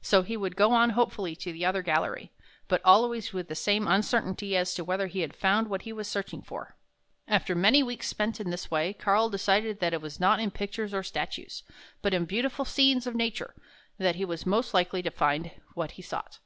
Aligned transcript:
So 0.00 0.22
he 0.22 0.36
would 0.36 0.52
53 0.52 0.54
THE 0.64 0.68
HUNT 0.68 0.70
FOR 0.70 0.76
THE 0.76 0.78
BEAUTIFUL 0.78 0.78
go 0.78 0.80
on 0.80 1.06
hopefully 1.08 1.36
to 1.36 1.52
the 1.52 1.64
other 1.66 1.82
gallery, 1.82 2.32
but 2.68 2.80
always 2.84 3.32
with 3.32 3.48
the 3.48 3.56
same 3.56 3.88
uncertainty 3.88 4.56
as 4.56 4.72
to 4.74 4.84
whether 4.84 5.08
he 5.08 5.22
had 5.22 5.34
found 5.34 5.66
what 5.68 5.82
he 5.82 5.92
was 5.92 6.06
searching 6.06 6.40
for. 6.40 6.76
After 7.26 7.56
many 7.56 7.82
weeks 7.82 8.06
spent 8.06 8.38
in 8.38 8.50
this 8.50 8.70
way, 8.70 8.92
Karl 8.92 9.28
decided 9.28 9.80
that 9.80 9.92
it 9.92 10.00
was 10.00 10.20
not 10.20 10.38
in 10.38 10.52
pictures 10.52 10.94
or 10.94 11.02
statues, 11.02 11.64
but 12.00 12.14
in 12.14 12.26
beautiful 12.26 12.64
scenes 12.64 13.08
of 13.08 13.16
nature, 13.16 13.56
that 13.98 14.14
he 14.14 14.24
was 14.24 14.46
most 14.46 14.72
likely 14.72 15.02
to 15.02 15.10
find 15.10 15.50
what 15.74 15.90
he 15.90 16.02
sought. 16.02 16.38